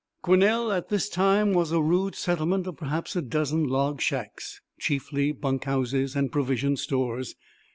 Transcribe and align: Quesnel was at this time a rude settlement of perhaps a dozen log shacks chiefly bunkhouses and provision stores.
Quesnel 0.23 0.65
was 0.69 0.77
at 0.77 0.89
this 0.89 1.07
time 1.07 1.55
a 1.55 1.79
rude 1.79 2.15
settlement 2.15 2.65
of 2.65 2.75
perhaps 2.75 3.15
a 3.15 3.21
dozen 3.21 3.65
log 3.65 4.01
shacks 4.01 4.59
chiefly 4.79 5.31
bunkhouses 5.31 6.15
and 6.15 6.31
provision 6.31 6.75
stores. 6.75 7.35